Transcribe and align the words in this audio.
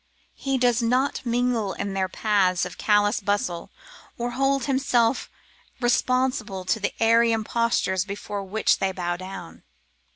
He 0.33 0.57
does 0.57 0.81
not 0.81 1.23
mingle 1.27 1.73
in 1.73 1.93
their 1.93 2.09
paths 2.09 2.65
of 2.65 2.79
callous 2.79 3.19
bustle, 3.19 3.69
or 4.17 4.31
hold 4.31 4.63
himself 4.65 5.29
responsible 5.79 6.65
to 6.65 6.79
the 6.79 6.95
airy 6.99 7.31
impostures 7.31 8.03
before 8.03 8.43
which 8.43 8.79
they 8.79 8.91
bow 8.91 9.15
down. 9.15 9.61